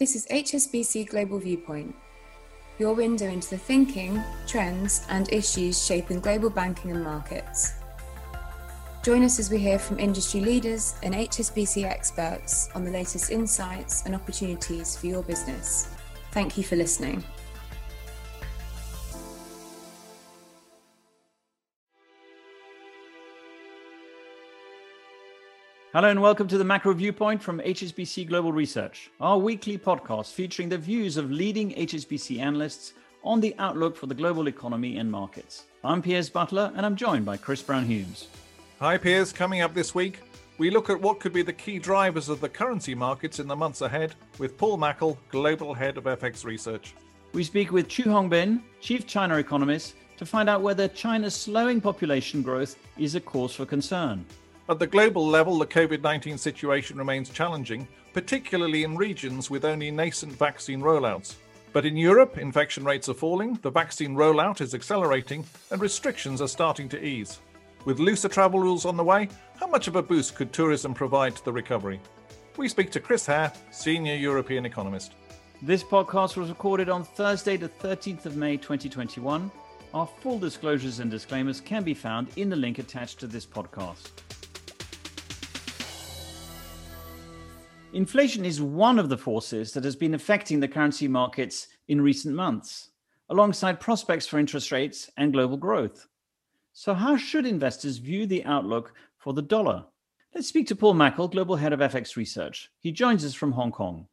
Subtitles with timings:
[0.00, 1.94] This is HSBC Global Viewpoint,
[2.78, 7.74] your window into the thinking, trends, and issues shaping global banking and markets.
[9.02, 14.06] Join us as we hear from industry leaders and HSBC experts on the latest insights
[14.06, 15.88] and opportunities for your business.
[16.32, 17.22] Thank you for listening.
[25.92, 30.68] Hello and welcome to the Macro Viewpoint from HSBC Global Research, our weekly podcast featuring
[30.68, 32.92] the views of leading HSBC analysts
[33.24, 35.64] on the outlook for the global economy and markets.
[35.82, 38.28] I'm Piers Butler and I'm joined by Chris Brown Humes.
[38.78, 39.32] Hi, Piers.
[39.32, 40.20] Coming up this week,
[40.58, 43.56] we look at what could be the key drivers of the currency markets in the
[43.56, 46.94] months ahead with Paul Mackel, Global Head of FX Research.
[47.32, 52.42] We speak with Qu Hongbin, Chief China Economist, to find out whether China's slowing population
[52.42, 54.24] growth is a cause for concern.
[54.70, 59.90] At the global level, the COVID 19 situation remains challenging, particularly in regions with only
[59.90, 61.34] nascent vaccine rollouts.
[61.72, 66.46] But in Europe, infection rates are falling, the vaccine rollout is accelerating, and restrictions are
[66.46, 67.40] starting to ease.
[67.84, 71.34] With looser travel rules on the way, how much of a boost could tourism provide
[71.34, 71.98] to the recovery?
[72.56, 75.14] We speak to Chris Hare, Senior European Economist.
[75.62, 79.50] This podcast was recorded on Thursday, the 13th of May 2021.
[79.94, 84.10] Our full disclosures and disclaimers can be found in the link attached to this podcast.
[87.92, 92.36] Inflation is one of the forces that has been affecting the currency markets in recent
[92.36, 92.90] months,
[93.30, 96.06] alongside prospects for interest rates and global growth.
[96.72, 99.84] So, how should investors view the outlook for the dollar?
[100.32, 102.70] Let's speak to Paul Mackel, Global Head of FX Research.
[102.78, 104.06] He joins us from Hong Kong.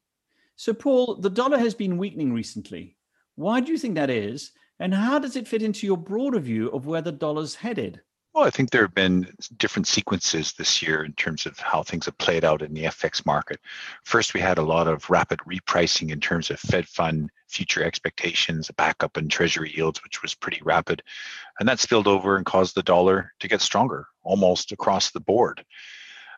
[0.56, 2.97] So, Paul, the dollar has been weakening recently.
[3.36, 4.53] Why do you think that is?
[4.80, 8.02] And how does it fit into your broader view of where the dollar's headed?
[8.33, 12.06] Well, I think there have been different sequences this year in terms of how things
[12.06, 13.59] have played out in the FX market.
[14.03, 18.69] First, we had a lot of rapid repricing in terms of Fed fund future expectations,
[18.69, 21.02] a backup in treasury yields, which was pretty rapid.
[21.59, 25.66] And that spilled over and caused the dollar to get stronger almost across the board.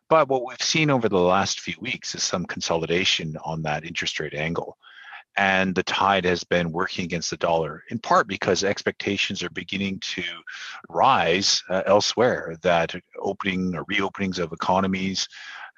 [0.09, 4.19] But what we've seen over the last few weeks is some consolidation on that interest
[4.21, 4.77] rate angle
[5.37, 9.99] and the tide has been working against the dollar in part because expectations are beginning
[10.01, 10.23] to
[10.89, 15.27] rise uh, elsewhere that opening or reopenings of economies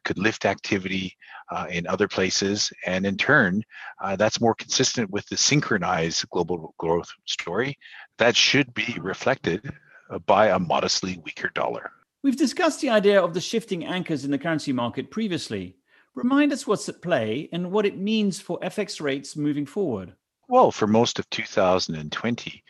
[0.03, 1.15] could lift activity
[1.51, 3.61] uh, in other places and in turn
[4.01, 7.77] uh, that's more consistent with the synchronized global growth story
[8.17, 9.71] that should be reflected
[10.09, 11.91] uh, by a modestly weaker dollar
[12.23, 15.75] We've discussed the idea of the shifting anchors in the currency market previously.
[16.13, 20.13] Remind us what's at play and what it means for FX rates moving forward.
[20.49, 22.63] Well, for most of 2020,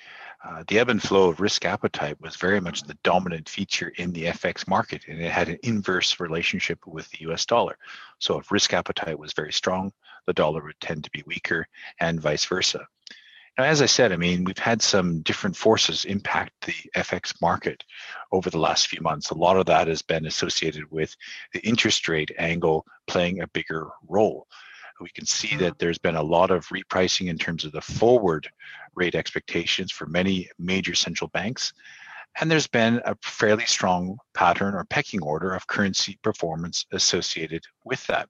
[0.44, 4.12] uh, the ebb and flow of risk appetite was very much the dominant feature in
[4.12, 7.78] the FX market, and it had an inverse relationship with the US dollar.
[8.20, 9.92] So, if risk appetite was very strong,
[10.28, 11.68] the dollar would tend to be weaker,
[12.00, 12.88] and vice versa.
[13.58, 17.84] Now, as I said, I mean, we've had some different forces impact the FX market
[18.32, 19.30] over the last few months.
[19.30, 21.16] A lot of that has been associated with
[21.54, 24.48] the interest rate angle playing a bigger role.
[25.02, 25.60] We can see mm-hmm.
[25.60, 28.48] that there's been a lot of repricing in terms of the forward
[28.96, 31.74] rate expectations for many major central banks.
[32.40, 38.06] And there's been a fairly strong pattern or pecking order of currency performance associated with
[38.08, 38.30] that.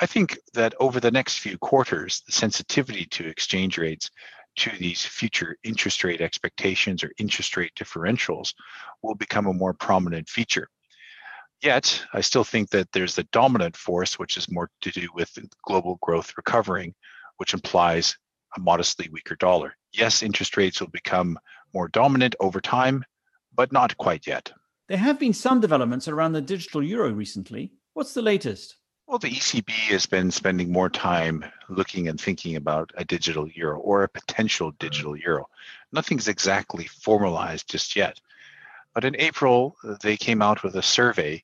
[0.00, 4.10] I think that over the next few quarters, the sensitivity to exchange rates
[4.56, 8.54] to these future interest rate expectations or interest rate differentials
[9.02, 10.68] will become a more prominent feature.
[11.62, 15.38] Yet, I still think that there's the dominant force, which is more to do with
[15.66, 16.94] global growth recovering,
[17.36, 18.16] which implies
[18.56, 19.76] a modestly weaker dollar.
[19.92, 21.38] Yes, interest rates will become
[21.74, 23.04] more dominant over time,
[23.54, 24.50] but not quite yet.
[24.88, 27.74] There have been some developments around the digital euro recently.
[27.92, 28.76] What's the latest?
[29.10, 33.80] Well, the ECB has been spending more time looking and thinking about a digital euro
[33.80, 34.78] or a potential mm.
[34.78, 35.48] digital euro.
[35.90, 38.20] Nothing's exactly formalized just yet.
[38.94, 41.42] But in April, uh, they came out with a survey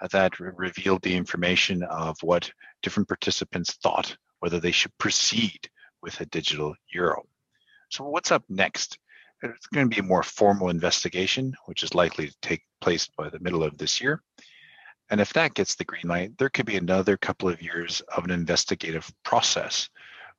[0.00, 2.52] uh, that re- revealed the information of what
[2.82, 5.68] different participants thought whether they should proceed
[6.00, 7.26] with a digital euro.
[7.88, 8.96] So, what's up next?
[9.42, 13.28] It's going to be a more formal investigation, which is likely to take place by
[13.28, 14.22] the middle of this year.
[15.10, 18.24] And if that gets the green light, there could be another couple of years of
[18.24, 19.88] an investigative process,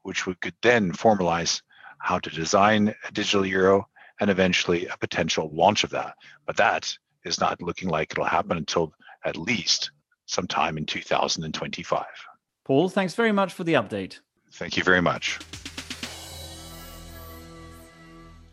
[0.03, 1.61] which we could then formalize
[1.99, 3.87] how to design a digital euro
[4.19, 6.15] and eventually a potential launch of that.
[6.45, 6.95] But that
[7.25, 8.93] is not looking like it'll happen until
[9.25, 9.91] at least
[10.25, 12.05] sometime in 2025.
[12.63, 14.19] Paul, thanks very much for the update.
[14.53, 15.39] Thank you very much.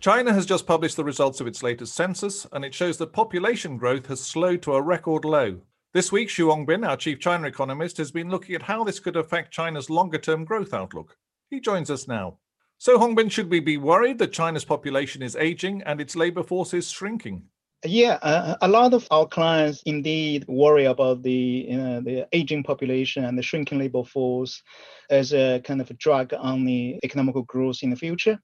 [0.00, 3.76] China has just published the results of its latest census, and it shows that population
[3.76, 5.60] growth has slowed to a record low.
[5.96, 9.16] This week, Qu Hongbin, our chief China economist, has been looking at how this could
[9.16, 11.16] affect China's longer term growth outlook.
[11.48, 12.36] He joins us now.
[12.76, 16.74] So, Hongbin, should we be worried that China's population is aging and its labor force
[16.74, 17.44] is shrinking?
[17.82, 22.62] Yeah, uh, a lot of our clients indeed worry about the you know, the aging
[22.62, 24.62] population and the shrinking labor force
[25.08, 28.38] as a kind of a drag on the economical growth in the future.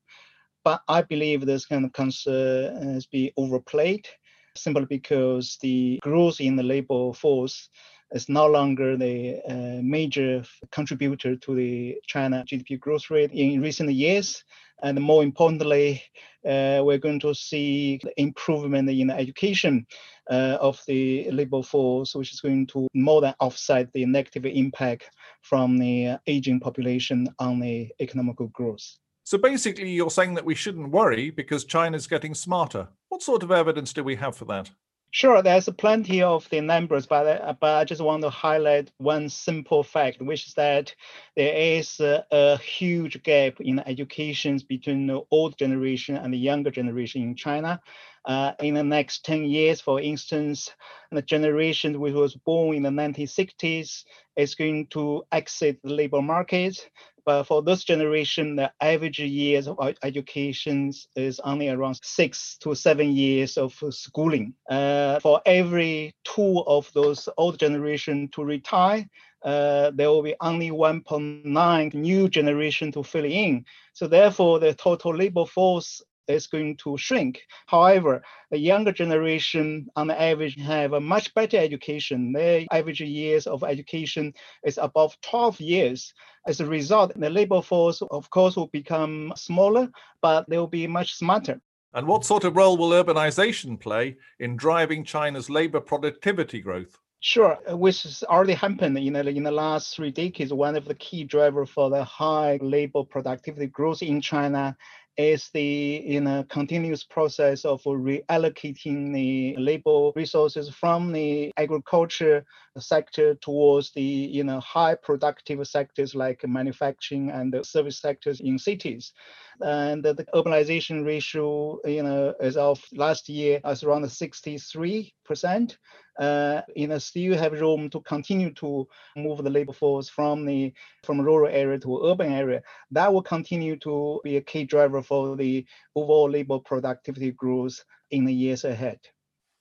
[0.64, 4.08] But I believe this kind of concern has been overplayed
[4.56, 7.68] simply because the growth in the labor force
[8.12, 13.90] is no longer the uh, major contributor to the China GDP growth rate in recent
[13.92, 14.44] years.
[14.82, 16.02] And more importantly,
[16.44, 19.86] uh, we're going to see improvement in the education
[20.30, 25.10] uh, of the labor force, which is going to more than offset the negative impact
[25.42, 28.98] from the aging population on the economical growth.
[29.32, 32.88] So basically, you're saying that we shouldn't worry because China's getting smarter.
[33.08, 34.70] What sort of evidence do we have for that?
[35.10, 39.30] Sure, there's plenty of the numbers, but, uh, but I just want to highlight one
[39.30, 40.94] simple fact, which is that
[41.34, 46.70] there is a, a huge gap in education between the old generation and the younger
[46.70, 47.80] generation in China.
[48.26, 50.70] Uh, in the next 10 years, for instance,
[51.10, 54.04] the generation which was born in the 1960s
[54.36, 56.88] is going to exit the labor market
[57.24, 63.12] but for this generation, the average years of education is only around six to seven
[63.12, 64.54] years of schooling.
[64.68, 69.06] Uh, for every two of those old generation to retire,
[69.44, 73.64] uh, there will be only 1.9 new generation to fill in.
[73.92, 77.42] So therefore, the total labor force is going to shrink.
[77.66, 82.32] However, the younger generation on the average have a much better education.
[82.32, 84.32] Their average years of education
[84.64, 86.12] is above 12 years.
[86.46, 89.88] As a result, the labor force, of course, will become smaller,
[90.20, 91.60] but they will be much smarter.
[91.94, 96.98] And what sort of role will urbanization play in driving China's labor productivity growth?
[97.24, 100.52] Sure, which has already happened in the, in the last three decades.
[100.52, 104.76] One of the key drivers for the high labor productivity growth in China
[105.16, 112.44] is the you know continuous process of reallocating the labor resources from the agriculture
[112.78, 118.58] sector towards the you know high productive sectors like manufacturing and the service sectors in
[118.58, 119.12] cities.
[119.60, 125.78] And the, urbanization ratio you know as of last year is around 63 percent
[126.18, 128.86] uh, you know, still have room to continue to
[129.16, 130.72] move the labor force from the
[131.04, 132.62] from rural area to urban area.
[132.90, 138.24] That will continue to be a key driver for the overall labor productivity growth in
[138.24, 139.00] the years ahead.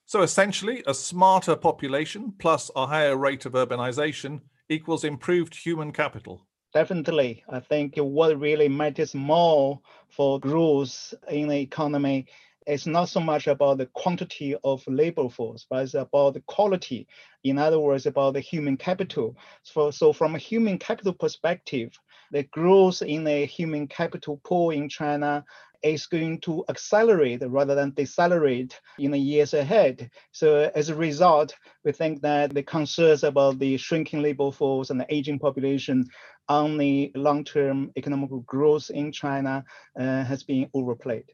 [0.06, 6.48] So essentially, a smarter population plus a higher rate of urbanization equals improved human capital.
[6.74, 7.44] Definitely.
[7.50, 12.28] I think what really matters more for growth in the economy
[12.68, 17.08] it's not so much about the quantity of labor force, but it's about the quality.
[17.44, 19.36] In other words, about the human capital.
[19.64, 21.92] So, so from a human capital perspective,
[22.32, 25.44] the growth in the human capital pool in China
[25.84, 30.12] is going to accelerate rather than decelerate in the years ahead.
[30.32, 35.00] So as a result, we think that the concerns about the shrinking labor force and
[35.00, 36.06] the aging population
[36.48, 39.64] on the long-term economic growth in China
[40.00, 41.26] uh, has been overplayed.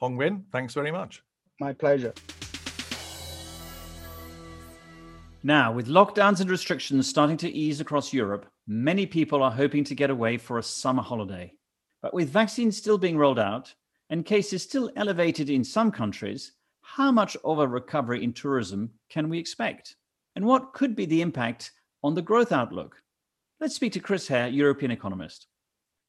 [0.00, 1.22] Hongbin, thanks very much.
[1.60, 2.12] My pleasure.
[5.42, 9.94] Now, with lockdowns and restrictions starting to ease across Europe, many people are hoping to
[9.94, 11.52] get away for a summer holiday.
[12.00, 13.74] But with vaccines still being rolled out
[14.10, 19.28] and cases still elevated in some countries, how much of a recovery in tourism can
[19.28, 19.96] we expect?
[20.36, 22.96] And what could be the impact on the growth outlook?
[23.60, 25.46] Let's speak to Chris Hare, European economist.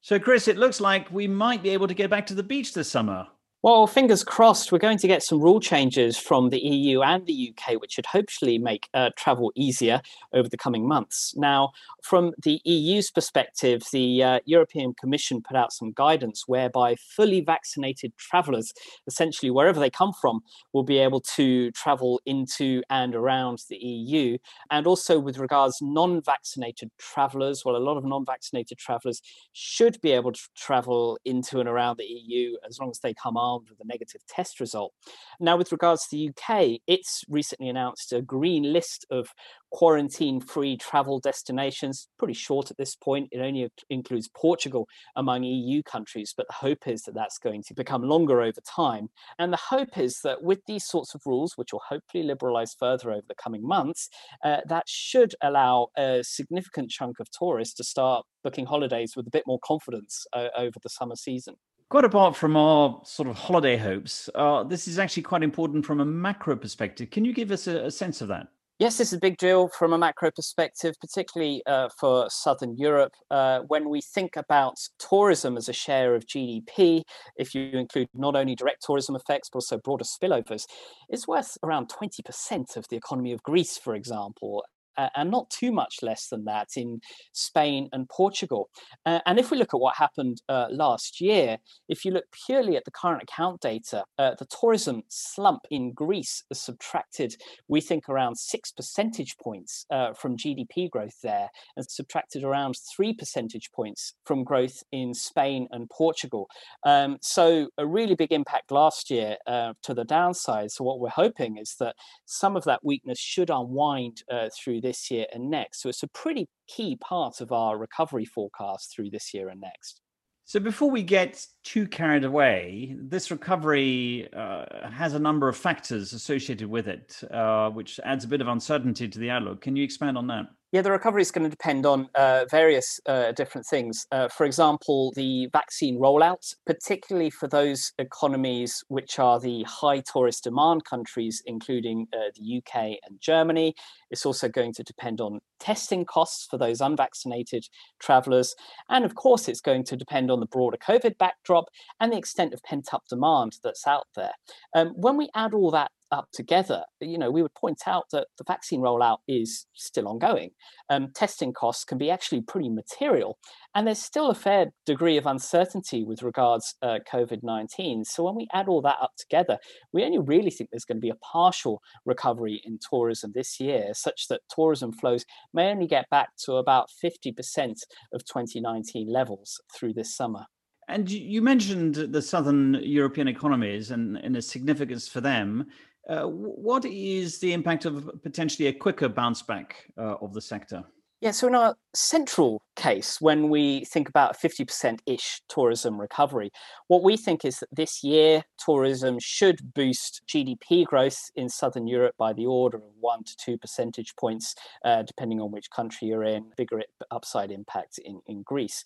[0.00, 2.74] So, Chris, it looks like we might be able to get back to the beach
[2.74, 3.26] this summer.
[3.66, 7.52] Well, fingers crossed, we're going to get some rule changes from the EU and the
[7.52, 11.34] UK, which should hopefully make uh, travel easier over the coming months.
[11.36, 11.72] Now,
[12.04, 18.16] from the EU's perspective, the uh, European Commission put out some guidance whereby fully vaccinated
[18.16, 18.72] travellers,
[19.08, 20.42] essentially wherever they come from,
[20.72, 24.38] will be able to travel into and around the EU.
[24.70, 29.20] And also with regards non-vaccinated travellers, well, a lot of non-vaccinated travellers
[29.54, 33.36] should be able to travel into and around the EU as long as they come
[33.56, 34.92] armed with a negative test result.
[35.40, 39.28] Now, with regards to the UK, it's recently announced a green list of
[39.70, 42.08] quarantine free travel destinations.
[42.18, 43.28] Pretty short at this point.
[43.32, 44.86] It only includes Portugal
[45.16, 49.08] among EU countries, but the hope is that that's going to become longer over time.
[49.38, 53.10] And the hope is that with these sorts of rules, which will hopefully liberalize further
[53.10, 54.08] over the coming months,
[54.44, 59.30] uh, that should allow a significant chunk of tourists to start booking holidays with a
[59.30, 61.56] bit more confidence uh, over the summer season.
[61.88, 66.00] Quite apart from our sort of holiday hopes, uh, this is actually quite important from
[66.00, 67.10] a macro perspective.
[67.10, 68.48] Can you give us a, a sense of that?
[68.80, 73.14] Yes, this is a big deal from a macro perspective, particularly uh, for Southern Europe.
[73.30, 77.02] Uh, when we think about tourism as a share of GDP,
[77.36, 80.64] if you include not only direct tourism effects, but also broader spillovers,
[81.08, 84.64] it's worth around 20% of the economy of Greece, for example
[84.96, 87.00] uh, and not too much less than that in
[87.32, 88.68] Spain and Portugal.
[89.04, 92.76] Uh, and if we look at what happened uh, last year, if you look purely
[92.76, 97.36] at the current account data, uh, the tourism slump in Greece has subtracted,
[97.68, 103.14] we think, around six percentage points uh, from GDP growth there, and subtracted around three
[103.14, 106.48] percentage points from growth in Spain and Portugal.
[106.84, 110.70] Um, so a really big impact last year uh, to the downside.
[110.70, 114.22] So what we're hoping is that some of that weakness should unwind
[114.56, 115.82] through this year and next.
[115.82, 120.00] So it's a pretty key part of our recovery forecast through this year and next.
[120.44, 126.12] So before we get too carried away, this recovery uh, has a number of factors
[126.12, 129.60] associated with it, uh, which adds a bit of uncertainty to the outlook.
[129.60, 130.46] Can you expand on that?
[130.72, 134.04] Yeah, the recovery is going to depend on uh, various uh, different things.
[134.10, 140.42] Uh, for example, the vaccine rollout, particularly for those economies which are the high tourist
[140.42, 143.74] demand countries, including uh, the UK and Germany.
[144.10, 147.68] It's also going to depend on testing costs for those unvaccinated
[148.00, 148.56] travelers.
[148.88, 151.66] And of course, it's going to depend on the broader COVID backdrop
[152.00, 154.32] and the extent of pent up demand that's out there.
[154.74, 158.28] Um, when we add all that up together, you know, we would point out that
[158.38, 160.50] the vaccine rollout is still ongoing.
[160.88, 163.38] Um, testing costs can be actually pretty material,
[163.74, 168.06] and there's still a fair degree of uncertainty with regards uh, COVID-19.
[168.06, 169.58] So when we add all that up together,
[169.92, 173.90] we only really think there's going to be a partial recovery in tourism this year,
[173.92, 177.82] such that tourism flows may only get back to about 50%
[178.12, 180.46] of 2019 levels through this summer.
[180.88, 185.66] And you mentioned the southern European economies and, and the significance for them.
[186.08, 190.84] Uh, what is the impact of potentially a quicker bounce back uh, of the sector?
[191.22, 196.50] Yeah, so in our central case, when we think about 50% ish tourism recovery,
[196.88, 202.14] what we think is that this year tourism should boost GDP growth in Southern Europe
[202.18, 206.22] by the order of one to two percentage points, uh, depending on which country you're
[206.22, 208.84] in, bigger upside impact in, in Greece.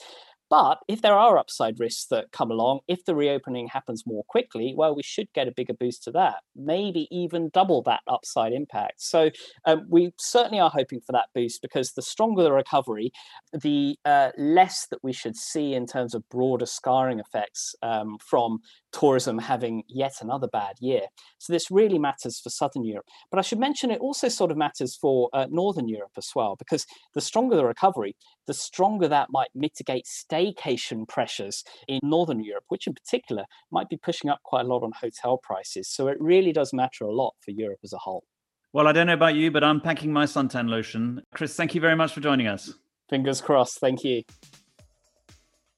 [0.50, 4.74] But if there are upside risks that come along, if the reopening happens more quickly,
[4.76, 8.94] well, we should get a bigger boost to that, maybe even double that upside impact.
[9.00, 9.30] So
[9.64, 13.12] um, we certainly are hoping for that boost because the stronger the recovery,
[13.52, 18.58] the uh, less that we should see in terms of broader scarring effects um, from
[18.92, 21.02] tourism having yet another bad year.
[21.38, 23.06] So this really matters for Southern Europe.
[23.30, 26.56] But I should mention it also sort of matters for uh, Northern Europe as well,
[26.58, 28.16] because the stronger the recovery,
[28.48, 30.06] the stronger that might mitigate
[30.40, 34.82] staycation pressures in Northern Europe, which in particular might be pushing up quite a lot
[34.82, 35.88] on hotel prices.
[35.88, 38.24] So it really does matter a lot for Europe as a whole.
[38.72, 41.22] Well, I don't know about you, but I'm packing my suntan lotion.
[41.34, 42.72] Chris, thank you very much for joining us.
[43.08, 43.80] Fingers crossed.
[43.80, 44.22] Thank you.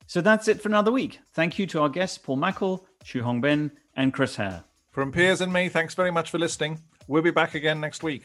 [0.07, 1.21] So that's it for another week.
[1.33, 4.65] Thank you to our guests, Paul Mackel, Qu Hongbin, and Chris Hare.
[4.91, 6.79] From Piers and me, thanks very much for listening.
[7.09, 8.25] We'll be back again next week.